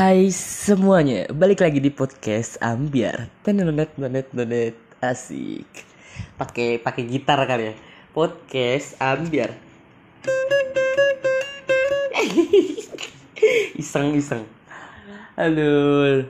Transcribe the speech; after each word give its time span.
Hai 0.00 0.32
semuanya, 0.32 1.28
balik 1.28 1.60
lagi 1.60 1.76
di 1.76 1.92
podcast 1.92 2.56
Ambiar. 2.64 3.28
Tenenet 3.44 3.92
tenenet 3.92 4.32
tenenet 4.32 4.72
asik. 4.96 5.68
Pakai 6.40 6.80
pakai 6.80 7.04
gitar 7.04 7.36
kali 7.44 7.68
ya. 7.68 7.74
Podcast 8.16 8.96
Ambiar. 8.96 9.52
iseng 13.84 14.16
iseng. 14.16 14.48
Aduh. 15.36 16.24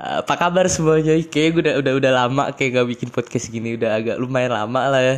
Apa 0.00 0.40
kabar 0.40 0.64
semuanya? 0.72 1.12
Kayak 1.28 1.60
gue 1.60 1.60
udah 1.60 1.74
udah 1.84 1.92
udah 2.00 2.12
lama 2.24 2.56
kayak 2.56 2.80
gak 2.80 2.88
bikin 2.88 3.12
podcast 3.12 3.52
gini, 3.52 3.76
udah 3.76 4.00
agak 4.00 4.16
lumayan 4.16 4.56
lama 4.56 4.80
lah 4.88 5.04
ya. 5.04 5.16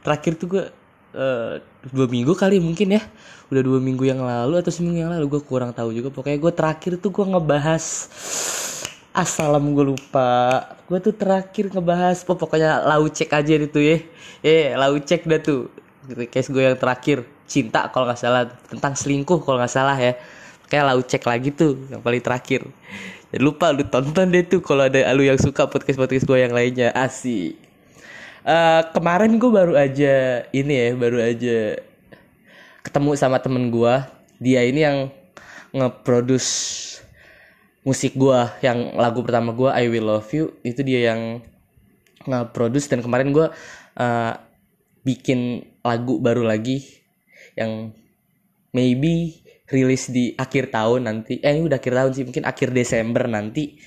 Terakhir 0.00 0.40
tuh 0.40 0.48
gue 0.56 0.64
uh, 1.16 1.58
dua 1.90 2.06
minggu 2.06 2.36
kali 2.36 2.60
mungkin 2.60 3.00
ya. 3.00 3.02
Udah 3.48 3.62
dua 3.64 3.78
minggu 3.80 4.04
yang 4.04 4.20
lalu 4.20 4.60
atau 4.60 4.70
seminggu 4.70 5.00
yang 5.06 5.10
lalu 5.10 5.26
gue 5.38 5.42
kurang 5.42 5.72
tahu 5.72 5.90
juga. 5.96 6.12
Pokoknya 6.12 6.38
gue 6.38 6.52
terakhir 6.52 6.92
tuh 7.00 7.10
gue 7.10 7.24
ngebahas 7.24 7.84
asalam 9.16 9.64
gue 9.72 9.96
lupa. 9.96 10.62
Gue 10.86 10.98
tuh 11.00 11.14
terakhir 11.16 11.72
ngebahas 11.72 12.20
oh, 12.28 12.36
pokoknya 12.36 12.84
lau 12.84 13.08
cek 13.08 13.32
aja 13.32 13.52
itu 13.56 13.80
ya. 13.80 13.98
Eh 14.44 14.76
lau 14.76 14.94
cek 15.00 15.24
dah 15.24 15.40
tuh. 15.40 15.72
Case 16.30 16.52
gue 16.52 16.62
yang 16.62 16.78
terakhir 16.78 17.26
cinta 17.46 17.90
kalau 17.90 18.06
nggak 18.06 18.20
salah 18.20 18.46
tentang 18.70 18.94
selingkuh 18.94 19.42
kalau 19.42 19.58
nggak 19.58 19.72
salah 19.72 19.96
ya. 19.96 20.14
Kayak 20.66 20.84
lau 20.92 21.00
cek 21.00 21.22
lagi 21.24 21.50
tuh 21.54 21.78
yang 21.90 22.02
paling 22.02 22.22
terakhir. 22.22 22.66
Jangan 23.30 23.42
lupa 23.42 23.74
lu 23.74 23.82
tonton 23.86 24.26
deh 24.30 24.46
tuh 24.46 24.62
kalau 24.62 24.86
ada 24.86 25.02
lu 25.14 25.26
yang 25.26 25.38
suka 25.38 25.66
podcast 25.66 25.98
podcast 25.98 26.26
gue 26.26 26.38
yang 26.38 26.54
lainnya. 26.54 26.90
Asik 26.94 27.65
uh, 28.46 28.82
kemarin 28.94 29.36
gue 29.36 29.50
baru 29.50 29.74
aja 29.74 30.46
ini 30.54 30.72
ya 30.72 30.88
baru 30.94 31.18
aja 31.20 31.82
ketemu 32.86 33.10
sama 33.18 33.42
temen 33.42 33.68
gue 33.74 33.94
dia 34.38 34.62
ini 34.62 34.80
yang 34.86 34.98
ngeproduce 35.74 36.86
musik 37.86 38.18
gue 38.18 38.40
yang 38.66 38.98
lagu 38.98 39.22
pertama 39.22 39.54
gue 39.54 39.70
I 39.70 39.86
Will 39.86 40.10
Love 40.10 40.30
You. 40.34 40.44
Itu 40.66 40.82
dia 40.82 41.14
yang 41.14 41.38
ngeproduce 42.26 42.90
dan 42.90 42.98
kemarin 42.98 43.30
gue 43.30 43.46
uh, 43.94 44.32
bikin 45.06 45.62
lagu 45.86 46.18
baru 46.18 46.42
lagi 46.42 46.82
yang 47.54 47.94
maybe 48.74 49.38
rilis 49.70 50.10
di 50.10 50.34
akhir 50.34 50.74
tahun 50.74 51.06
nanti. 51.06 51.38
Eh 51.38 51.54
ini 51.54 51.70
udah 51.70 51.78
akhir 51.78 51.94
tahun 51.94 52.10
sih 52.18 52.24
mungkin 52.26 52.44
akhir 52.44 52.74
Desember 52.74 53.30
nanti. 53.30 53.78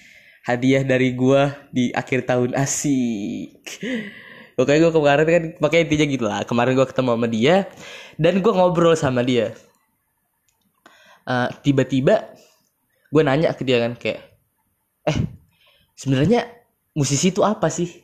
Hadiah 0.47 0.87
dari 0.87 1.13
gue 1.13 1.41
di 1.69 1.91
akhir 1.91 2.23
tahun. 2.23 2.55
Asik 2.55 3.59
Oke 4.59 4.75
gue 4.75 4.91
kemarin 4.91 5.23
kan 5.23 5.43
pakai 5.55 5.87
intinya 5.87 6.05
gitu 6.11 6.25
lah. 6.27 6.43
Kemarin 6.43 6.75
gue 6.75 6.83
ketemu 6.83 7.15
sama 7.15 7.27
dia 7.31 7.55
dan 8.19 8.43
gue 8.43 8.51
ngobrol 8.51 8.91
sama 8.99 9.23
dia. 9.23 9.55
tiba 11.63 11.87
tiba-tiba 11.87 12.35
gue 13.07 13.21
nanya 13.23 13.55
ke 13.55 13.63
dia 13.63 13.79
kan 13.79 13.95
kayak, 13.95 14.19
eh 15.07 15.17
sebenarnya 15.95 16.43
musisi 16.91 17.31
itu 17.31 17.39
apa 17.39 17.71
sih? 17.71 18.03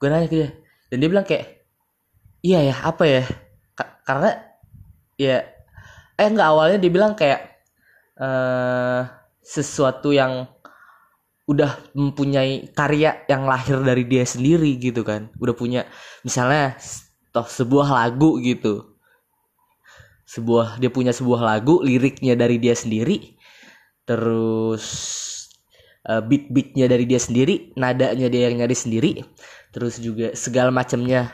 Gue 0.00 0.08
nanya 0.08 0.32
ke 0.32 0.36
dia 0.40 0.48
dan 0.88 0.96
dia 0.96 1.08
bilang 1.12 1.28
kayak, 1.28 1.60
iya 2.40 2.72
ya 2.72 2.76
apa 2.88 3.04
ya? 3.04 3.22
Ka 3.76 4.00
karena 4.08 4.30
ya 5.20 5.44
eh 6.16 6.28
nggak 6.32 6.48
awalnya 6.48 6.78
dia 6.80 6.88
bilang 6.88 7.12
kayak 7.12 7.60
uh, 8.16 9.12
sesuatu 9.44 10.14
yang 10.14 10.48
udah 11.42 11.74
mempunyai 11.98 12.70
karya 12.70 13.26
yang 13.26 13.50
lahir 13.50 13.82
dari 13.82 14.06
dia 14.06 14.22
sendiri 14.22 14.78
gitu 14.78 15.02
kan. 15.02 15.30
Udah 15.42 15.54
punya 15.56 15.80
misalnya 16.22 16.78
toh 17.34 17.46
sebuah 17.46 17.90
lagu 17.90 18.38
gitu. 18.38 18.94
Sebuah 20.26 20.78
dia 20.78 20.88
punya 20.88 21.10
sebuah 21.10 21.42
lagu 21.42 21.82
liriknya 21.82 22.38
dari 22.38 22.56
dia 22.62 22.72
sendiri 22.72 23.36
terus 24.02 24.84
uh, 26.10 26.18
beat 26.24 26.50
beatnya 26.50 26.90
dari 26.90 27.06
dia 27.06 27.22
sendiri 27.22 27.70
nadanya 27.78 28.26
dia 28.26 28.50
yang 28.50 28.58
nyari 28.58 28.74
sendiri 28.74 29.22
terus 29.70 30.02
juga 30.02 30.34
segala 30.34 30.74
macamnya 30.74 31.30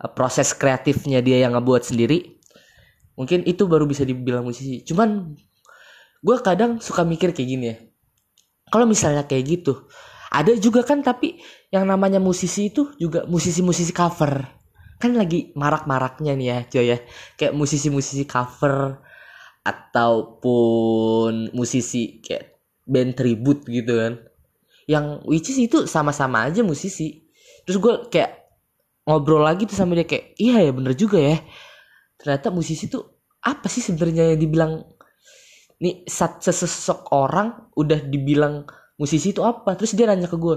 uh, 0.00 0.08
proses 0.08 0.56
kreatifnya 0.56 1.24
dia 1.24 1.42
yang 1.42 1.56
ngebuat 1.56 1.88
sendiri. 1.88 2.38
Mungkin 3.18 3.42
itu 3.50 3.66
baru 3.66 3.82
bisa 3.82 4.06
dibilang 4.06 4.46
musisi. 4.46 4.86
Cuman 4.86 5.34
gue 6.22 6.36
kadang 6.38 6.78
suka 6.78 7.02
mikir 7.02 7.34
kayak 7.34 7.48
gini 7.50 7.66
ya 7.66 7.87
kalau 8.68 8.86
misalnya 8.88 9.24
kayak 9.28 9.44
gitu 9.58 9.88
ada 10.28 10.52
juga 10.60 10.84
kan 10.84 11.00
tapi 11.00 11.40
yang 11.72 11.88
namanya 11.88 12.20
musisi 12.20 12.68
itu 12.68 12.92
juga 13.00 13.24
musisi-musisi 13.24 13.92
cover. 13.96 14.44
Kan 15.00 15.16
lagi 15.16 15.54
marak-maraknya 15.56 16.36
nih 16.36 16.48
ya 16.48 16.58
coy 16.68 16.86
ya. 16.92 16.98
Kayak 17.40 17.56
musisi-musisi 17.56 18.28
cover 18.28 19.00
ataupun 19.64 21.52
musisi 21.56 22.20
kayak 22.20 22.60
band 22.84 23.16
tribute 23.16 23.64
gitu 23.68 23.92
kan. 23.96 24.14
Yang 24.88 25.04
which 25.24 25.48
is 25.48 25.58
itu 25.60 25.88
sama-sama 25.88 26.44
aja 26.44 26.60
musisi. 26.60 27.24
Terus 27.64 27.80
gue 27.80 27.94
kayak 28.12 28.32
ngobrol 29.08 29.44
lagi 29.44 29.64
tuh 29.64 29.76
sama 29.76 29.96
dia 29.96 30.04
kayak 30.04 30.36
iya 30.36 30.60
ya 30.60 30.72
bener 30.76 30.92
juga 30.92 31.16
ya. 31.16 31.40
Ternyata 32.20 32.52
musisi 32.52 32.92
tuh 32.92 33.04
apa 33.40 33.70
sih 33.70 33.80
sebenarnya 33.80 34.36
yang 34.36 34.40
dibilang 34.40 34.72
nih 35.78 36.06
sesosok 36.10 37.14
orang 37.14 37.70
udah 37.78 38.02
dibilang 38.02 38.66
musisi 38.98 39.30
itu 39.30 39.42
apa? 39.46 39.78
Terus 39.78 39.94
dia 39.94 40.10
nanya 40.10 40.26
ke 40.26 40.34
gue 40.34 40.56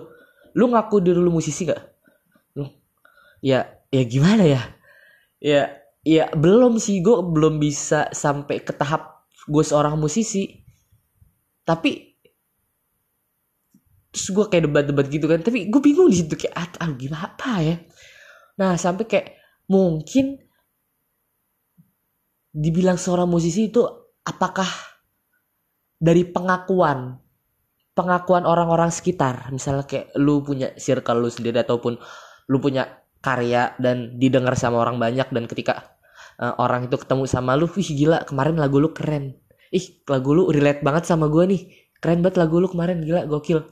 lu 0.51 0.67
ngaku 0.67 0.99
diri 0.99 1.15
lu 1.15 1.31
musisi 1.31 1.63
gak 1.63 1.79
lu 2.59 2.67
ya 3.39 3.63
ya 3.93 4.03
gimana 4.03 4.43
ya? 4.43 4.61
Ya 5.41 5.61
ya 6.01 6.27
belum 6.33 6.81
sih 6.81 6.99
gue 7.05 7.21
belum 7.21 7.61
bisa 7.61 8.09
sampai 8.11 8.65
ke 8.65 8.73
tahap 8.73 9.25
gue 9.45 9.63
seorang 9.63 9.95
musisi. 9.95 10.61
Tapi 11.61 12.11
terus 14.11 14.27
gue 14.35 14.45
kayak 14.51 14.67
debat-debat 14.67 15.07
gitu 15.07 15.23
kan 15.23 15.39
tapi 15.39 15.71
gue 15.71 15.79
bingung 15.79 16.11
di 16.11 16.19
situ 16.19 16.35
kayak 16.35 16.75
ah 16.81 16.91
gimana 16.91 17.31
apa 17.31 17.51
ya? 17.63 17.75
Nah 18.59 18.75
sampai 18.75 19.05
kayak 19.07 19.27
mungkin 19.71 20.35
dibilang 22.51 22.99
seorang 22.99 23.31
musisi 23.31 23.71
itu 23.71 23.79
apakah 24.27 24.67
dari 26.01 26.25
pengakuan 26.25 27.21
pengakuan 27.93 28.47
orang-orang 28.47 28.89
sekitar. 28.89 29.51
Misalnya 29.53 29.85
kayak 29.85 30.15
lu 30.17 30.41
punya 30.41 30.73
circle 30.79 31.21
lu 31.21 31.29
sendiri 31.29 31.61
ataupun 31.61 31.99
lu 32.49 32.57
punya 32.57 32.87
karya 33.21 33.77
dan 33.77 34.17
didengar 34.17 34.57
sama 34.57 34.81
orang 34.81 34.97
banyak 34.97 35.29
dan 35.29 35.45
ketika 35.45 35.93
uh, 36.41 36.57
orang 36.57 36.89
itu 36.89 36.97
ketemu 36.97 37.29
sama 37.29 37.53
lu 37.53 37.69
wih 37.69 37.85
gila 37.93 38.25
kemarin 38.25 38.57
lagu 38.57 38.81
lu 38.81 38.89
keren. 38.95 39.37
Ih 39.71 40.03
lagu 40.09 40.33
lu 40.35 40.49
relate 40.49 40.81
banget 40.81 41.07
sama 41.07 41.29
gue 41.29 41.43
nih. 41.47 41.61
Keren 42.01 42.25
banget 42.25 42.41
lagu 42.41 42.57
lu 42.57 42.67
kemarin 42.67 43.05
gila 43.05 43.29
gokil. 43.29 43.69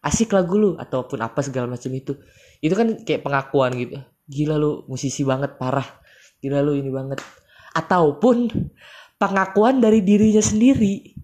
Asik 0.00 0.32
lagu 0.32 0.56
lu 0.56 0.70
ataupun 0.80 1.20
apa 1.20 1.44
segala 1.44 1.68
macam 1.68 1.92
itu. 1.92 2.16
Itu 2.64 2.72
kan 2.72 3.04
kayak 3.04 3.20
pengakuan 3.20 3.76
gitu. 3.76 4.00
Gila 4.24 4.56
lu 4.56 4.88
musisi 4.88 5.20
banget 5.28 5.60
parah. 5.60 5.84
Gila 6.40 6.64
lu 6.64 6.72
ini 6.72 6.88
banget. 6.88 7.20
Ataupun 7.76 8.48
pengakuan 9.20 9.84
dari 9.84 10.00
dirinya 10.00 10.40
sendiri 10.40 11.19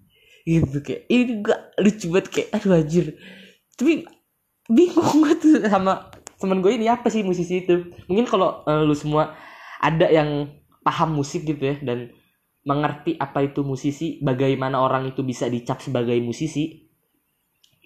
gitu 0.47 0.79
kayak 0.79 1.03
ini 1.11 1.43
gak 1.43 1.75
lucu 1.83 2.05
banget 2.07 2.27
kayak 2.31 2.49
aduh 2.55 2.79
anjir. 2.79 3.05
Tapi 3.75 4.07
bingung 4.71 5.19
gue 5.19 5.33
tuh 5.35 5.59
sama 5.67 6.07
temen 6.39 6.63
gue 6.63 6.71
ini 6.71 6.87
apa 6.87 7.11
sih 7.11 7.27
musisi 7.27 7.67
itu. 7.67 7.91
Mungkin 8.07 8.23
kalau 8.23 8.63
uh, 8.63 8.87
lu 8.87 8.95
semua 8.95 9.35
ada 9.83 10.07
yang 10.07 10.47
paham 10.87 11.19
musik 11.19 11.43
gitu 11.43 11.59
ya 11.59 11.75
dan 11.83 12.15
mengerti 12.63 13.19
apa 13.19 13.43
itu 13.43 13.63
musisi 13.63 14.23
bagaimana 14.23 14.79
orang 14.79 15.11
itu 15.11 15.23
bisa 15.23 15.47
dicap 15.47 15.79
sebagai 15.79 16.15
musisi 16.19 16.87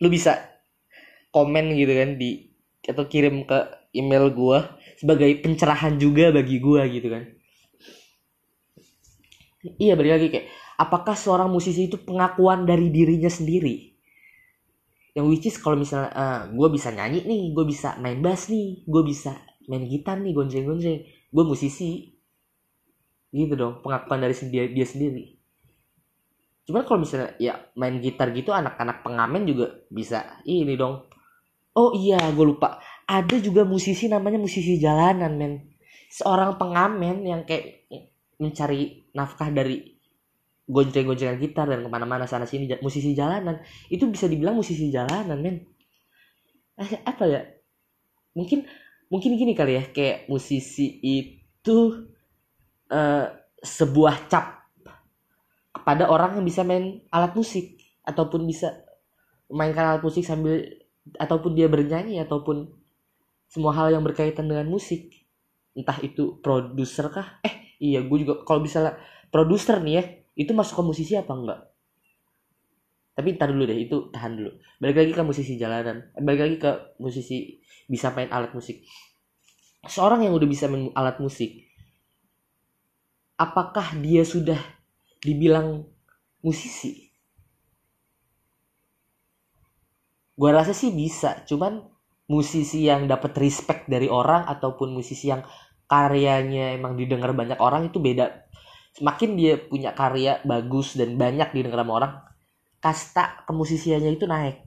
lu 0.02 0.10
bisa 0.10 0.42
komen 1.30 1.78
gitu 1.78 1.94
kan 1.94 2.18
di 2.18 2.50
atau 2.82 3.06
kirim 3.06 3.46
ke 3.46 3.60
email 3.94 4.34
gue 4.34 4.60
sebagai 4.98 5.30
pencerahan 5.42 6.02
juga 6.02 6.34
bagi 6.34 6.58
gue 6.58 6.82
gitu 6.98 7.08
kan. 7.14 7.24
Iya 9.78 9.94
balik 9.94 10.12
lagi 10.18 10.28
kayak 10.34 10.48
apakah 10.81 11.14
seorang 11.14 11.53
musisi 11.53 11.86
itu 11.86 12.02
pengakuan 12.02 12.66
dari 12.66 12.90
dirinya 12.90 13.30
sendiri? 13.30 13.94
Yang 15.13 15.25
which 15.30 15.45
is 15.54 15.57
kalau 15.62 15.78
misalnya 15.78 16.10
uh, 16.10 16.22
eh, 16.24 16.42
gue 16.56 16.68
bisa 16.74 16.89
nyanyi 16.89 17.19
nih 17.28 17.44
gue 17.54 17.66
bisa 17.68 18.00
main 18.00 18.18
bass 18.24 18.48
nih 18.48 18.88
gue 18.88 19.04
bisa 19.04 19.36
main 19.69 19.83
gitar 19.86 20.18
nih 20.18 20.33
gonjeng 20.33 20.66
gonjeng 20.66 21.06
gue 21.06 21.44
musisi. 21.45 22.10
Gitu 23.31 23.54
dong 23.54 23.86
pengakuan 23.86 24.24
dari 24.24 24.33
sendiri 24.33 24.74
dia 24.74 24.88
sendiri. 24.88 25.38
Cuman 26.66 26.81
kalau 26.88 27.04
misalnya 27.04 27.36
ya 27.38 27.60
main 27.78 28.00
gitar 28.00 28.31
gitu 28.33 28.56
anak-anak 28.56 29.04
pengamen 29.06 29.44
juga 29.45 29.86
bisa 29.92 30.42
ini 30.48 30.74
dong. 30.80 31.06
Oh 31.75 31.92
iya 31.95 32.19
gue 32.31 32.45
lupa. 32.48 32.80
Ada 33.07 33.39
juga 33.44 33.68
musisi 33.68 34.07
namanya 34.07 34.39
musisi 34.39 34.80
jalanan 34.80 35.36
men. 35.36 35.54
Seorang 36.12 36.60
pengamen 36.60 37.24
yang 37.24 37.42
kayak 37.48 37.88
mencari 38.39 39.07
nafkah 39.16 39.48
dari 39.51 40.00
gonceng-goncengan 40.71 41.35
gitar 41.35 41.68
dan 41.68 41.83
ke 41.83 41.89
mana-mana 41.91 42.23
sana 42.23 42.47
sini 42.47 42.71
musisi 42.79 43.12
jalanan. 43.12 43.59
Itu 43.91 44.07
bisa 44.07 44.31
dibilang 44.31 44.56
musisi 44.56 44.88
jalanan 44.88 45.38
men. 45.38 45.68
Eh, 46.79 47.03
apa 47.03 47.27
ya? 47.27 47.44
Mungkin 48.31 48.63
mungkin 49.12 49.35
gini 49.35 49.51
kali 49.51 49.75
ya 49.75 49.83
kayak 49.91 50.31
musisi 50.31 51.03
itu 51.03 52.07
uh, 52.88 53.25
sebuah 53.59 54.31
cap 54.31 54.71
kepada 55.75 56.07
orang 56.07 56.39
yang 56.39 56.45
bisa 56.47 56.63
main 56.63 57.03
alat 57.12 57.35
musik 57.35 57.75
ataupun 58.07 58.47
bisa 58.47 58.88
memainkan 59.51 59.83
alat 59.83 60.03
musik 60.07 60.23
sambil 60.23 60.63
ataupun 61.19 61.51
dia 61.51 61.68
bernyanyi 61.68 62.23
ataupun 62.23 62.71
semua 63.51 63.75
hal 63.75 63.91
yang 63.91 64.07
berkaitan 64.07 64.47
dengan 64.47 64.71
musik. 64.71 65.12
Entah 65.75 66.00
itu 66.00 66.39
produser 66.39 67.12
kah? 67.12 67.44
Eh 67.44 67.75
iya 67.83 68.00
gue 68.00 68.18
juga 68.23 68.47
kalau 68.47 68.63
misalnya 68.63 68.95
produser 69.27 69.83
nih 69.83 69.95
ya 70.00 70.03
itu 70.36 70.51
masuk 70.56 70.80
ke 70.80 70.83
musisi 70.83 71.13
apa 71.19 71.33
enggak? 71.33 71.60
Tapi 73.12 73.28
ntar 73.36 73.51
dulu 73.51 73.68
deh 73.68 73.75
itu 73.75 74.10
tahan 74.10 74.39
dulu. 74.39 74.51
Balik 74.80 74.98
lagi 75.04 75.12
ke 75.12 75.24
musisi 75.24 75.54
jalanan. 75.60 76.10
Eh, 76.16 76.24
balik 76.24 76.42
lagi 76.48 76.57
ke 76.57 76.72
musisi 77.04 77.60
bisa 77.86 78.10
main 78.16 78.31
alat 78.31 78.56
musik. 78.56 78.81
Seorang 79.83 80.24
yang 80.24 80.33
udah 80.33 80.48
bisa 80.48 80.72
main 80.72 80.89
alat 80.95 81.19
musik 81.19 81.72
apakah 83.42 83.98
dia 83.98 84.22
sudah 84.22 84.62
dibilang 85.18 85.81
musisi? 86.45 87.10
Gua 90.38 90.54
rasa 90.54 90.78
sih 90.78 90.94
bisa 90.94 91.42
cuman 91.50 91.81
musisi 92.30 92.86
yang 92.86 93.10
dapat 93.10 93.33
respect 93.42 93.89
dari 93.89 94.06
orang 94.06 94.45
ataupun 94.45 94.94
musisi 94.94 95.33
yang 95.33 95.42
karyanya 95.89 96.78
emang 96.78 96.95
didengar 96.95 97.36
banyak 97.36 97.60
orang 97.60 97.92
itu 97.92 98.00
beda 98.00 98.48
semakin 98.98 99.30
dia 99.40 99.54
punya 99.58 99.96
karya 99.96 100.44
bagus 100.44 101.00
dan 101.00 101.16
banyak 101.16 101.52
didengar 101.56 101.82
sama 101.84 101.94
orang 101.96 102.14
kasta 102.82 103.46
kemusisiannya 103.46 104.18
itu 104.18 104.26
naik 104.26 104.66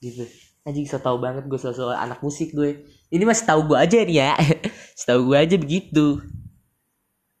gitu. 0.00 0.24
Anjing 0.66 0.86
so 0.86 0.98
tau 0.98 1.18
banget 1.22 1.46
gue 1.46 1.58
soal 1.58 1.94
anak 1.94 2.18
musik 2.22 2.50
gue. 2.50 2.82
Ini 3.10 3.22
masih 3.22 3.46
tahu 3.46 3.70
gue 3.70 3.78
aja 3.78 4.02
nih 4.02 4.18
ya. 4.18 4.34
Setahu 4.98 5.30
gue 5.30 5.38
aja 5.38 5.56
begitu. 5.58 6.18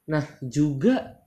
Nah 0.06 0.22
juga 0.38 1.26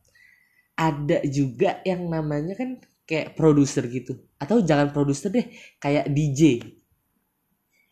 ada 0.80 1.20
juga 1.28 1.84
yang 1.84 2.08
namanya 2.08 2.56
kan 2.56 2.80
kayak 3.04 3.36
produser 3.36 3.84
gitu. 3.92 4.16
Atau 4.40 4.64
jangan 4.64 4.96
produser 4.96 5.28
deh 5.28 5.52
kayak 5.84 6.08
DJ 6.08 6.64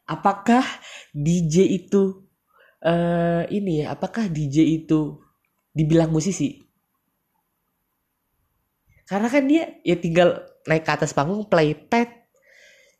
apakah 0.08 0.64
DJ 1.12 1.68
itu 1.68 2.24
uh, 2.82 3.44
ini 3.52 3.84
ya 3.84 3.94
apakah 3.94 4.32
DJ 4.32 4.84
itu 4.84 5.20
dibilang 5.76 6.10
musisi 6.10 6.67
karena 9.08 9.28
kan 9.32 9.44
dia 9.48 9.80
ya 9.88 9.96
tinggal 9.96 10.44
naik 10.68 10.84
ke 10.84 10.92
atas 10.92 11.16
panggung 11.16 11.48
playpad 11.48 12.12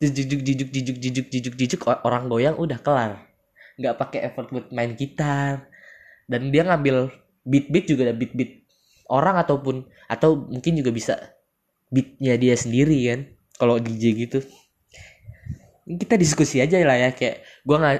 jijuk 0.00 0.40
jijuk 0.40 0.70
jijuk 0.72 0.98
jijuk 0.98 1.26
jijuk 1.28 1.54
jijuk 1.58 1.80
orang 2.06 2.30
goyang 2.30 2.56
udah 2.56 2.78
kelar. 2.80 3.28
Nggak 3.76 3.94
pakai 3.98 4.20
effort 4.30 4.48
buat 4.48 4.66
main 4.72 4.94
gitar. 4.96 5.68
Dan 6.24 6.48
dia 6.54 6.64
ngambil 6.64 7.12
beat 7.44 7.68
beat 7.68 7.86
juga 7.90 8.08
ada 8.08 8.14
beat 8.14 8.32
beat 8.32 8.64
orang 9.10 9.36
ataupun 9.36 9.84
atau 10.06 10.48
mungkin 10.48 10.80
juga 10.80 10.90
bisa 10.94 11.14
beatnya 11.92 12.38
dia 12.38 12.54
sendiri 12.54 12.98
kan. 13.10 13.20
Kalau 13.58 13.76
DJ 13.82 14.14
gitu. 14.14 14.38
Kita 15.88 16.14
diskusi 16.14 16.62
aja 16.62 16.78
lah 16.84 16.96
ya 16.96 17.10
kayak 17.12 17.42
gue 17.64 17.76
nggak 17.76 17.96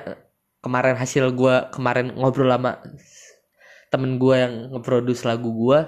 kemarin 0.62 0.96
hasil 0.96 1.34
gue 1.34 1.54
kemarin 1.72 2.14
ngobrol 2.14 2.52
lama 2.52 2.78
temen 3.88 4.20
gue 4.20 4.34
yang 4.36 4.54
ngeproduce 4.76 5.24
lagu 5.24 5.48
gue 5.48 5.80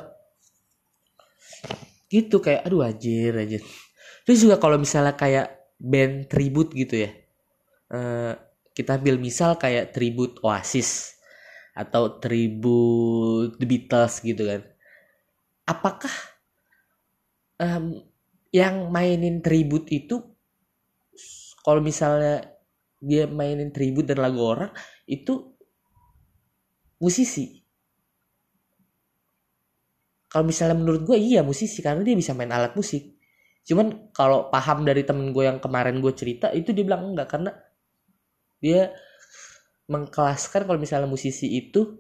gitu 2.11 2.43
kayak 2.43 2.67
aduh 2.67 2.83
anjir 2.83 3.33
aja 3.33 3.59
terus 4.27 4.43
juga 4.43 4.59
kalau 4.59 4.77
misalnya 4.77 5.15
kayak 5.15 5.71
band 5.79 6.27
tribute 6.27 6.75
gitu 6.75 7.07
ya 7.07 7.11
uh, 7.95 8.35
kita 8.75 8.99
ambil 8.99 9.17
misal 9.21 9.59
kayak 9.59 9.95
tribute 9.95 10.39
Oasis 10.43 11.21
atau 11.75 12.19
tribute 12.19 13.57
The 13.59 13.67
Beatles 13.67 14.21
gitu 14.23 14.43
kan. 14.47 14.63
Apakah 15.67 16.15
um, 17.63 18.03
yang 18.51 18.91
mainin 18.91 19.41
tribute 19.41 19.87
itu 19.89 20.21
kalau 21.63 21.79
misalnya 21.85 22.57
dia 23.01 23.25
mainin 23.31 23.73
tribute 23.73 24.11
dan 24.11 24.21
lagu 24.21 24.43
orang 24.43 24.73
itu 25.09 25.57
musisi 27.01 27.60
kalau 30.31 30.47
misalnya 30.47 30.79
menurut 30.79 31.03
gue 31.03 31.19
iya 31.19 31.43
musisi 31.43 31.83
karena 31.83 32.07
dia 32.07 32.15
bisa 32.15 32.31
main 32.39 32.55
alat 32.55 32.79
musik. 32.79 33.19
Cuman 33.67 34.15
kalau 34.15 34.47
paham 34.49 34.87
dari 34.87 35.03
temen 35.03 35.35
gue 35.35 35.45
yang 35.45 35.59
kemarin 35.59 35.99
gue 35.99 36.15
cerita 36.15 36.55
itu 36.55 36.71
dia 36.71 36.87
bilang 36.87 37.13
enggak 37.13 37.29
karena 37.29 37.51
dia 38.63 38.95
mengkelaskan 39.91 40.71
kalau 40.71 40.79
misalnya 40.79 41.11
musisi 41.11 41.51
itu 41.51 41.99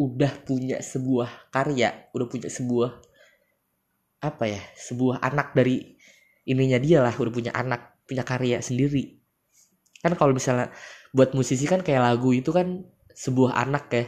udah 0.00 0.32
punya 0.44 0.80
sebuah 0.80 1.52
karya 1.52 2.08
udah 2.12 2.26
punya 2.28 2.48
sebuah 2.52 3.00
apa 4.20 4.44
ya 4.44 4.60
sebuah 4.76 5.24
anak 5.24 5.56
dari 5.56 5.96
ininya 6.48 6.76
dia 6.80 7.04
lah 7.04 7.12
udah 7.12 7.32
punya 7.32 7.52
anak 7.52 8.00
punya 8.08 8.24
karya 8.24 8.64
sendiri. 8.64 9.20
Kan 10.00 10.16
kalau 10.16 10.32
misalnya 10.32 10.72
buat 11.12 11.36
musisi 11.36 11.68
kan 11.68 11.84
kayak 11.84 12.00
lagu 12.00 12.32
itu 12.32 12.48
kan 12.48 12.86
sebuah 13.12 13.56
anak 13.56 13.84
ya 13.92 14.04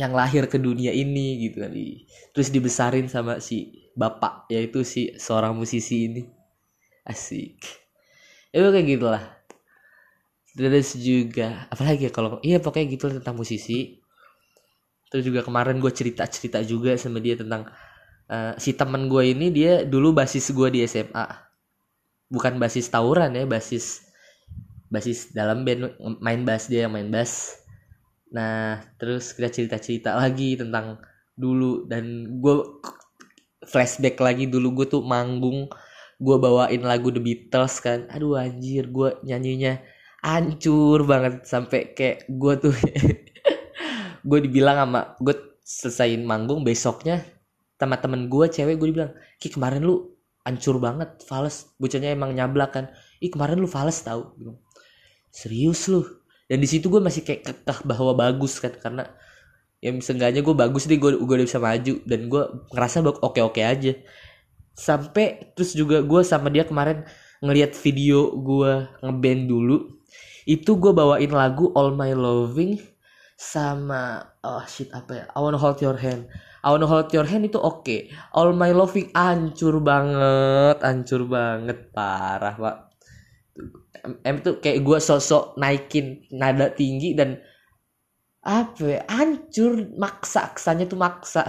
yang 0.00 0.16
lahir 0.16 0.48
ke 0.48 0.56
dunia 0.56 0.96
ini 0.96 1.44
gitu 1.44 1.60
kan 1.60 1.76
terus 2.32 2.48
dibesarin 2.48 3.04
sama 3.12 3.36
si 3.44 3.80
bapak 3.92 4.48
yaitu 4.48 4.80
si 4.80 5.12
seorang 5.20 5.52
musisi 5.52 6.08
ini. 6.08 6.22
Asik. 7.04 7.60
Itu 8.48 8.72
kayak 8.72 8.86
gitulah. 8.88 9.24
Terus 10.56 10.96
juga 10.96 11.68
apalagi 11.68 12.08
ya 12.08 12.12
kalau 12.12 12.40
iya 12.40 12.58
pokoknya 12.58 12.86
gitu 12.96 13.12
tentang 13.12 13.36
musisi. 13.36 14.00
Terus 15.12 15.26
juga 15.26 15.44
kemarin 15.44 15.82
gue 15.82 15.92
cerita 15.92 16.24
cerita 16.24 16.64
juga 16.64 16.96
sama 16.96 17.20
dia 17.20 17.36
tentang 17.36 17.68
uh, 18.30 18.54
si 18.56 18.72
teman 18.72 19.10
gue 19.10 19.34
ini 19.36 19.52
dia 19.52 19.84
dulu 19.84 20.14
basis 20.14 20.54
gue 20.54 20.68
di 20.70 20.86
SMA 20.86 21.26
bukan 22.30 22.62
basis 22.62 22.86
tawuran 22.86 23.34
ya 23.34 23.42
basis 23.42 24.06
basis 24.86 25.34
dalam 25.34 25.66
band 25.66 25.98
main 26.22 26.46
bass 26.46 26.70
dia 26.70 26.86
yang 26.86 26.94
main 26.94 27.10
bass 27.10 27.58
Nah, 28.30 28.78
terus 28.98 29.34
kita 29.34 29.50
cerita-cerita 29.50 30.14
lagi 30.14 30.54
tentang 30.54 31.02
dulu 31.34 31.86
dan 31.90 32.38
gue 32.38 32.54
flashback 33.64 34.20
lagi 34.20 34.46
dulu 34.46 34.82
gue 34.82 34.86
tuh 34.92 35.02
manggung 35.04 35.68
gue 36.20 36.36
bawain 36.36 36.84
lagu 36.84 37.08
The 37.08 37.22
Beatles 37.22 37.80
kan. 37.80 38.06
Aduh 38.12 38.36
anjir 38.36 38.92
gue 38.92 39.16
nyanyinya 39.24 39.80
hancur 40.20 41.08
banget 41.08 41.48
sampai 41.48 41.96
kayak 41.96 42.28
gue 42.28 42.52
tuh 42.60 42.74
gue 44.28 44.38
dibilang 44.44 44.84
sama 44.84 45.16
gue 45.16 45.32
selesaiin 45.64 46.28
manggung 46.28 46.60
besoknya 46.60 47.24
teman-teman 47.80 48.28
gue 48.28 48.52
cewek 48.52 48.76
gue 48.76 48.88
dibilang 48.92 49.12
ki 49.40 49.48
kemarin 49.48 49.80
lu 49.80 50.20
hancur 50.44 50.76
banget 50.80 51.20
fals. 51.24 51.72
Bocahnya 51.76 52.12
emang 52.16 52.32
nyablak 52.36 52.70
kan. 52.76 52.84
Ih 53.20 53.32
kemarin 53.32 53.60
lu 53.60 53.68
fals 53.68 54.00
tau. 54.04 54.36
Serius 55.30 55.86
lu 55.88 56.04
dan 56.50 56.58
di 56.58 56.66
situ 56.66 56.90
gue 56.90 56.98
masih 56.98 57.22
kayak 57.22 57.46
kekeh 57.46 57.78
bahwa 57.86 58.10
bagus 58.18 58.58
kan 58.58 58.74
karena 58.74 59.06
ya 59.78 59.94
seenggaknya 59.94 60.42
gue 60.42 60.50
bagus 60.50 60.90
deh 60.90 60.98
gue 60.98 61.14
gue 61.22 61.34
udah 61.38 61.46
bisa 61.46 61.62
maju. 61.62 61.94
Dan 62.02 62.26
gue 62.26 62.42
ngerasa 62.74 63.06
oke 63.06 63.38
oke 63.38 63.62
aja. 63.62 63.94
Sampai 64.74 65.54
terus 65.54 65.78
juga 65.78 66.02
gue 66.02 66.20
sama 66.26 66.50
dia 66.50 66.66
kemarin 66.66 67.06
ngelihat 67.38 67.78
video 67.78 68.34
gue 68.34 68.72
ngeband 68.98 69.42
dulu 69.46 69.76
itu 70.44 70.70
gue 70.74 70.92
bawain 70.92 71.30
lagu 71.30 71.70
All 71.78 71.94
My 71.94 72.12
Loving 72.12 72.82
sama 73.38 74.34
oh 74.42 74.66
shit 74.66 74.90
apa 74.90 75.12
ya? 75.14 75.24
I 75.30 75.38
Wanna 75.38 75.56
Hold 75.56 75.78
Your 75.78 76.02
Hand. 76.02 76.26
I 76.66 76.74
Wanna 76.74 76.90
Hold 76.90 77.14
Your 77.14 77.30
Hand 77.30 77.46
itu 77.46 77.62
oke. 77.62 77.86
Okay. 77.86 78.10
All 78.34 78.50
My 78.58 78.74
Loving 78.74 79.14
ancur 79.14 79.78
banget 79.78 80.82
ancur 80.82 81.30
banget. 81.30 81.94
Parah 81.94 82.58
pak 82.58 82.89
M 84.24 84.36
tuh 84.40 84.62
kayak 84.62 84.86
gue 84.86 84.98
sosok 85.02 85.58
naikin 85.58 86.24
nada 86.30 86.70
tinggi 86.70 87.12
dan 87.18 87.42
apa 88.40 88.82
ya 88.86 89.00
hancur 89.10 89.92
maksa 89.98 90.54
kesannya 90.56 90.86
tuh 90.88 90.96
maksa. 90.96 91.44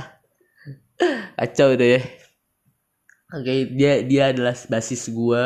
Kacau 1.39 1.77
deh. 1.77 1.97
Ya 1.97 2.01
oke 3.31 3.53
dia 3.71 4.03
dia 4.03 4.23
adalah 4.35 4.55
basis 4.67 5.07
gue 5.07 5.43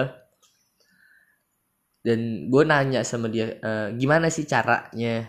dan 2.06 2.50
gue 2.50 2.64
nanya 2.66 3.02
sama 3.02 3.30
dia 3.30 3.58
e, 3.58 3.72
gimana 3.98 4.30
sih 4.30 4.46
caranya 4.46 5.26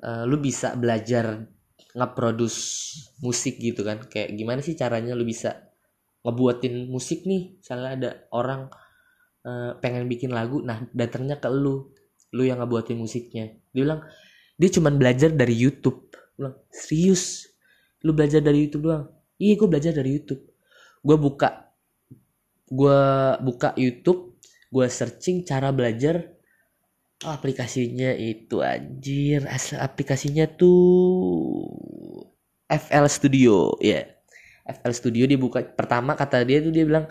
e, 0.00 0.08
lu 0.28 0.36
bisa 0.40 0.76
belajar 0.76 1.44
ngeproduce 1.96 2.60
musik 3.24 3.60
gitu 3.60 3.84
kan? 3.84 4.00
Kayak 4.08 4.36
gimana 4.36 4.60
sih 4.64 4.76
caranya 4.76 5.12
lu 5.16 5.24
bisa 5.24 5.68
ngebuatin 6.24 6.88
musik 6.88 7.24
nih? 7.24 7.56
Misalnya 7.60 7.90
ada 7.96 8.10
orang 8.32 8.68
uh, 9.48 9.70
pengen 9.80 10.04
bikin 10.04 10.28
lagu 10.28 10.60
nah 10.60 10.84
datangnya 10.92 11.40
ke 11.40 11.48
lu. 11.48 11.88
Lu 12.36 12.42
yang 12.44 12.60
ngebuatin 12.60 13.00
musiknya. 13.00 13.56
Dia 13.72 13.82
bilang 13.88 14.04
dia 14.60 14.68
cuman 14.68 15.00
belajar 15.00 15.32
dari 15.32 15.56
YouTube. 15.56 16.12
Bilang 16.36 16.60
serius? 16.68 17.48
Lu 18.04 18.12
belajar 18.12 18.44
dari 18.44 18.68
YouTube 18.68 18.92
doang? 18.92 19.08
Iya 19.40 19.56
gue 19.56 19.68
belajar 19.70 19.92
dari 19.96 20.20
YouTube. 20.20 20.44
Gue 21.00 21.16
buka 21.16 21.72
gue 22.68 23.00
buka 23.40 23.72
YouTube 23.80 24.36
gue 24.68 24.84
searching 24.92 25.48
cara 25.48 25.72
belajar 25.72 26.36
oh, 27.24 27.32
aplikasinya 27.32 28.12
itu 28.12 28.60
anjir. 28.60 29.48
Asal 29.48 29.80
aplikasinya 29.80 30.44
tuh 30.44 31.64
FL 32.68 33.08
Studio 33.08 33.80
ya. 33.80 34.04
Yeah. 34.04 34.06
FL 34.68 34.92
Studio 34.92 35.24
dia 35.24 35.40
buka 35.40 35.64
pertama 35.64 36.12
kata 36.12 36.44
dia 36.44 36.60
tuh 36.60 36.68
dia 36.68 36.84
bilang 36.84 37.08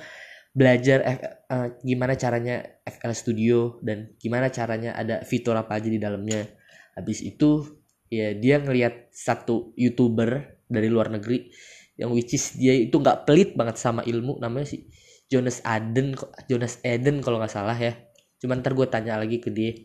belajar 0.57 0.99
F, 1.05 1.19
uh, 1.53 1.67
gimana 1.85 2.17
caranya 2.17 2.65
FL 2.81 3.13
Studio 3.13 3.77
dan 3.85 4.17
gimana 4.17 4.49
caranya 4.49 4.97
ada 4.97 5.21
fitur 5.21 5.53
apa 5.53 5.77
aja 5.77 5.85
di 5.85 6.01
dalamnya. 6.01 6.49
Habis 6.97 7.21
itu 7.21 7.77
ya 8.09 8.33
dia 8.33 8.57
ngelihat 8.57 9.13
satu 9.13 9.77
youtuber 9.77 10.57
dari 10.65 10.89
luar 10.89 11.13
negeri 11.13 11.53
yang 11.93 12.09
which 12.09 12.33
is 12.33 12.57
dia 12.57 12.73
itu 12.73 12.97
nggak 12.97 13.29
pelit 13.29 13.53
banget 13.53 13.77
sama 13.77 14.01
ilmu 14.01 14.41
namanya 14.41 14.73
sih 14.73 14.89
Jonas 15.29 15.61
Aden 15.61 16.17
Jonas 16.49 16.81
Eden 16.81 17.21
kalau 17.21 17.37
nggak 17.37 17.53
salah 17.53 17.77
ya. 17.77 17.93
Cuman 18.41 18.65
ntar 18.65 18.73
gue 18.73 18.89
tanya 18.89 19.21
lagi 19.21 19.37
ke 19.37 19.53
dia. 19.53 19.77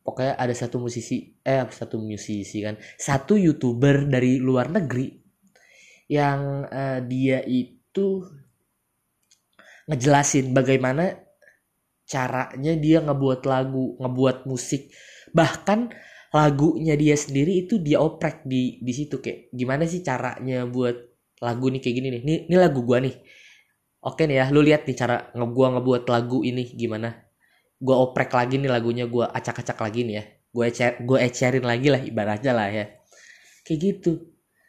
Pokoknya 0.00 0.40
ada 0.40 0.54
satu 0.56 0.80
musisi 0.80 1.36
eh 1.44 1.60
satu 1.68 2.00
musisi 2.00 2.58
kan 2.64 2.74
satu 2.96 3.36
youtuber 3.36 4.08
dari 4.08 4.40
luar 4.40 4.72
negeri 4.72 5.14
yang 6.10 6.66
uh, 6.66 6.98
dia 7.04 7.44
itu 7.46 8.26
ngejelasin 9.92 10.56
bagaimana 10.56 11.12
caranya 12.08 12.72
dia 12.80 13.04
ngebuat 13.04 13.44
lagu, 13.44 14.00
ngebuat 14.00 14.48
musik. 14.48 14.88
Bahkan 15.36 15.92
lagunya 16.32 16.96
dia 16.96 17.12
sendiri 17.12 17.68
itu 17.68 17.76
dia 17.76 18.00
oprek 18.00 18.48
di 18.48 18.80
di 18.80 18.92
situ 18.96 19.20
kayak 19.20 19.52
gimana 19.52 19.84
sih 19.84 20.00
caranya 20.00 20.64
buat 20.64 20.96
lagu 21.44 21.68
nih 21.68 21.80
kayak 21.84 21.94
gini 22.00 22.08
nih. 22.08 22.22
Ini, 22.24 22.34
ini 22.48 22.56
lagu 22.56 22.80
gua 22.80 23.04
nih. 23.04 23.12
Oke 24.02 24.24
nih 24.24 24.40
ya, 24.40 24.46
lu 24.48 24.64
lihat 24.64 24.88
nih 24.88 24.96
cara 24.96 25.30
nge 25.36 25.46
gua 25.52 25.76
ngebuat 25.76 26.08
lagu 26.08 26.40
ini 26.40 26.72
gimana. 26.72 27.12
Gua 27.76 28.00
oprek 28.00 28.32
lagi 28.32 28.56
nih 28.56 28.70
lagunya, 28.72 29.04
gua 29.04 29.28
acak-acak 29.28 29.76
lagi 29.76 30.02
nih 30.08 30.16
ya. 30.16 30.24
Gue 30.52 30.68
ecer, 30.68 31.00
gue 31.00 31.16
ecerin 31.16 31.64
lagi 31.64 31.88
lah 31.88 32.04
ibaratnya 32.04 32.52
lah 32.52 32.68
ya. 32.68 32.84
Kayak 33.64 33.78
gitu. 33.80 34.12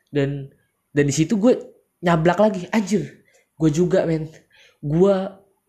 Dan 0.08 0.48
dan 0.96 1.03
di 1.03 1.13
situ 1.13 1.36
gue 1.36 1.53
nyablak 2.00 2.39
lagi, 2.39 2.62
anjir. 2.72 3.27
Gue 3.60 3.70
juga 3.70 4.08
men 4.08 4.32
gue 4.83 5.15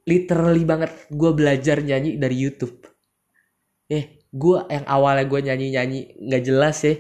literally 0.05 0.65
banget 0.67 0.91
gue 1.09 1.31
belajar 1.33 1.81
nyanyi 1.81 2.19
dari 2.19 2.37
YouTube. 2.37 2.83
Eh 3.89 4.27
gue 4.35 4.59
yang 4.67 4.85
awalnya 4.91 5.25
gue 5.31 5.41
nyanyi 5.47 5.67
nyanyi 5.71 6.01
nggak 6.19 6.43
jelas 6.43 6.83
ya. 6.83 6.95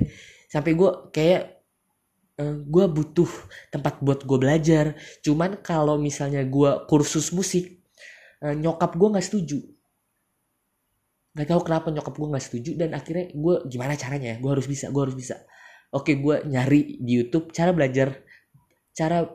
Sampai 0.48 0.78
gue 0.78 0.90
kayak 1.10 1.42
eh, 2.38 2.56
gue 2.62 2.84
butuh 2.86 3.28
tempat 3.74 3.98
buat 4.00 4.22
gue 4.22 4.38
belajar. 4.38 4.94
Cuman 5.26 5.60
kalau 5.60 5.98
misalnya 5.98 6.46
gue 6.46 6.86
kursus 6.86 7.34
musik 7.34 7.82
uh, 8.46 8.54
nyokap 8.54 8.94
gue 8.94 9.08
nggak 9.10 9.26
setuju. 9.26 9.58
Nggak 11.34 11.48
tahu 11.50 11.60
kenapa 11.66 11.86
nyokap 11.90 12.14
gue 12.14 12.28
nggak 12.30 12.44
setuju 12.46 12.70
dan 12.78 12.90
akhirnya 12.94 13.26
gue 13.34 13.54
gimana 13.66 13.98
caranya? 13.98 14.32
Ya 14.32 14.36
gue 14.38 14.50
harus 14.54 14.70
bisa 14.70 14.88
gue 14.94 15.02
harus 15.02 15.18
bisa. 15.18 15.42
Oke 15.90 16.14
gue 16.18 16.46
nyari 16.46 17.02
di 17.02 17.12
YouTube 17.20 17.50
cara 17.50 17.74
belajar 17.74 18.22
cara 18.94 19.26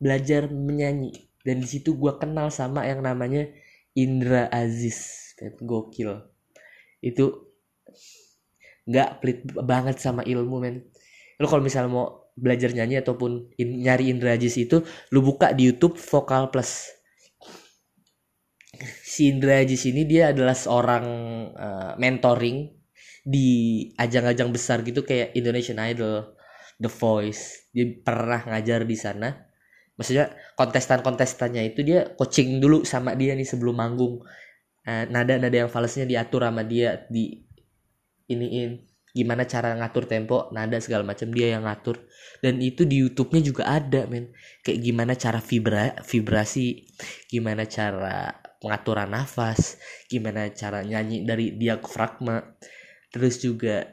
belajar 0.00 0.48
menyanyi 0.48 1.31
dan 1.42 1.58
di 1.58 1.68
situ 1.68 1.98
gue 1.98 2.12
kenal 2.22 2.48
sama 2.54 2.86
yang 2.86 3.02
namanya 3.02 3.50
Indra 3.92 4.48
Aziz. 4.48 5.20
Gokil. 5.58 6.22
Itu 7.02 7.50
nggak 8.86 9.10
pelit 9.22 9.40
banget 9.58 9.98
sama 9.98 10.22
ilmu 10.22 10.56
men. 10.62 10.86
Lo 11.38 11.50
kalau 11.50 11.62
misalnya 11.62 11.90
mau 11.90 12.06
belajar 12.38 12.72
nyanyi 12.72 13.02
ataupun 13.02 13.52
in, 13.58 13.82
nyari 13.82 14.08
Indra 14.08 14.38
Aziz 14.38 14.54
itu 14.56 14.86
lu 15.10 15.20
buka 15.20 15.50
di 15.50 15.68
YouTube 15.68 15.98
Vokal 15.98 16.48
Plus. 16.54 16.88
Si 19.02 19.28
Indra 19.28 19.60
Aziz 19.60 19.82
ini 19.84 20.06
dia 20.06 20.30
adalah 20.30 20.54
seorang 20.54 21.06
uh, 21.52 21.92
mentoring 21.98 22.70
di 23.22 23.48
ajang-ajang 23.98 24.50
besar 24.50 24.82
gitu 24.82 25.06
kayak 25.06 25.34
Indonesian 25.34 25.78
Idol, 25.82 26.34
The 26.78 26.90
Voice. 26.90 27.70
Dia 27.70 27.86
pernah 28.02 28.42
ngajar 28.46 28.86
di 28.86 28.96
sana 28.98 29.51
maksudnya 30.02 30.34
kontestan-kontestannya 30.58 31.62
itu 31.62 31.86
dia 31.86 32.10
coaching 32.18 32.58
dulu 32.58 32.82
sama 32.82 33.14
dia 33.14 33.38
nih 33.38 33.46
sebelum 33.46 33.78
manggung. 33.78 34.26
Nah, 34.82 35.06
nada-nada 35.06 35.54
yang 35.54 35.70
falsnya 35.70 36.02
diatur 36.02 36.42
sama 36.42 36.66
dia 36.66 37.06
di 37.06 37.38
iniin. 38.26 38.82
Gimana 39.14 39.46
cara 39.46 39.78
ngatur 39.78 40.10
tempo 40.10 40.50
nada 40.50 40.74
segala 40.82 41.06
macam 41.06 41.30
dia 41.30 41.54
yang 41.54 41.62
ngatur. 41.62 42.02
Dan 42.42 42.58
itu 42.58 42.82
di 42.82 42.98
YouTube-nya 42.98 43.40
juga 43.46 43.70
ada 43.70 44.10
men. 44.10 44.34
Kayak 44.66 44.80
gimana 44.82 45.12
cara 45.14 45.38
vibra 45.38 45.94
vibrasi 46.02 46.90
gimana 47.30 47.62
cara 47.70 48.34
pengaturan 48.58 49.10
nafas 49.14 49.78
gimana 50.10 50.50
cara 50.50 50.82
nyanyi 50.82 51.22
dari 51.22 51.54
diafragma. 51.54 52.58
Terus 53.14 53.38
juga 53.38 53.86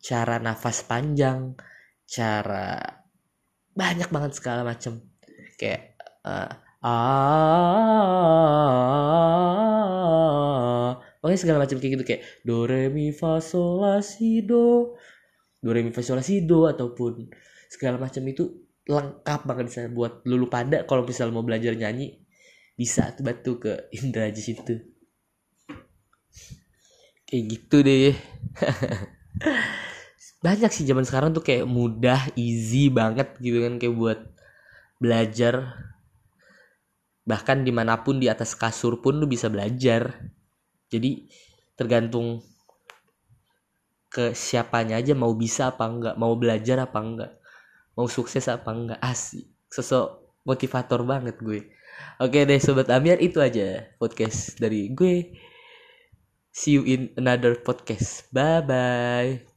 cara 0.00 0.40
nafas 0.40 0.88
panjang 0.88 1.52
cara 2.08 2.80
banyak 3.74 4.08
banget 4.08 4.32
segala 4.38 4.64
macam 4.64 5.09
kayak 5.60 6.00
uh, 6.24 6.48
ah 6.80 7.36
pokoknya 11.20 11.36
segala 11.36 11.60
macam 11.60 11.76
kayak 11.76 12.00
gitu 12.00 12.08
kayak 12.08 12.24
do 12.40 12.64
re 12.64 12.88
mi 12.88 13.12
fa 13.12 13.44
sol 13.44 13.84
la 13.84 14.00
si 14.00 14.40
do 14.40 14.96
do 15.60 15.68
re 15.68 15.84
mi 15.84 15.92
fa 15.92 16.00
sol 16.00 16.16
la 16.16 16.24
si 16.24 16.40
do 16.40 16.64
ataupun 16.64 17.28
segala 17.68 18.00
macam 18.00 18.24
itu 18.24 18.64
lengkap 18.88 19.40
banget 19.44 19.68
bisa 19.68 19.92
buat 19.92 20.24
lulu 20.24 20.48
pada 20.48 20.88
kalau 20.88 21.04
misal 21.04 21.28
mau 21.28 21.44
belajar 21.44 21.76
nyanyi 21.76 22.24
bisa 22.80 23.12
tuh 23.12 23.28
batu 23.28 23.60
ke 23.60 23.92
Indra 23.92 24.32
di 24.32 24.40
situ 24.40 24.90
kayak 27.30 27.44
gitu 27.46 27.76
deh. 27.86 28.10
Banyak 30.44 30.74
sih 30.74 30.82
zaman 30.82 31.06
sekarang 31.06 31.30
tuh 31.30 31.46
kayak 31.46 31.70
mudah 31.70 32.34
easy 32.34 32.90
banget 32.90 33.30
gitu 33.38 33.62
kan 33.62 33.78
kayak 33.78 33.94
buat 33.94 34.18
belajar. 35.00 35.80
Bahkan 37.24 37.64
di 37.64 37.72
mana 37.72 38.04
pun 38.04 38.20
di 38.20 38.28
atas 38.28 38.52
kasur 38.54 39.00
pun 39.00 39.16
lu 39.16 39.26
bisa 39.26 39.48
belajar. 39.48 40.30
Jadi 40.92 41.26
tergantung 41.74 42.44
ke 44.10 44.36
siapanya 44.36 44.98
aja 44.98 45.14
mau 45.14 45.32
bisa 45.32 45.70
apa 45.70 45.86
enggak 45.86 46.18
mau 46.18 46.34
belajar 46.34 46.82
apa 46.82 46.98
enggak 46.98 47.32
mau 47.96 48.06
sukses 48.06 48.44
apa 48.52 48.70
enggak. 48.70 49.00
Asik 49.00 49.48
sosok 49.72 50.36
motivator 50.44 51.00
banget 51.02 51.40
gue. 51.40 51.72
Oke 52.20 52.44
deh 52.44 52.60
sobat 52.60 52.90
Amir 52.92 53.16
itu 53.22 53.40
aja 53.40 53.88
podcast 53.96 54.60
dari 54.60 54.92
gue. 54.92 55.32
See 56.50 56.74
you 56.76 56.82
in 56.82 57.14
another 57.14 57.54
podcast. 57.62 58.26
Bye 58.34 58.60
bye 58.66 59.49